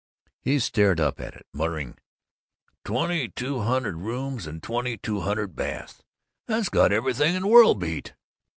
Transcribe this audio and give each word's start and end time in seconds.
He 0.41 0.57
stared 0.57 0.99
up 0.99 1.21
at 1.21 1.35
it, 1.35 1.45
muttering, 1.53 1.99
"Twenty 2.83 3.29
two 3.29 3.59
hundred 3.59 3.97
rooms 3.97 4.47
and 4.47 4.63
twenty 4.63 4.97
two 4.97 5.19
hundred 5.19 5.55
baths! 5.55 6.01
That's 6.47 6.69
got 6.69 6.91
everything 6.91 7.35
in 7.35 7.43
the 7.43 7.47
world 7.47 7.79
beat. 7.79 8.15